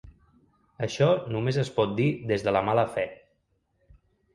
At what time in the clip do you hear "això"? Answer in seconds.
0.87-1.11